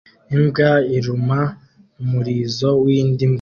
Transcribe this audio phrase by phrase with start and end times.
[0.35, 1.39] Imbwa iruma
[2.01, 3.29] umurizo w'indi mbwa